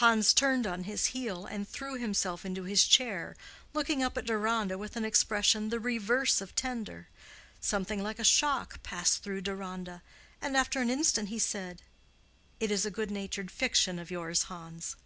[0.00, 3.36] Hans turned on his heel and threw himself into his chair,
[3.72, 7.06] looking up at Deronda with an expression the reverse of tender.
[7.60, 10.02] Something like a shock passed through Deronda,
[10.42, 11.82] and, after an instant, he said,
[12.58, 14.96] "It is a good natured fiction of yours, Hans."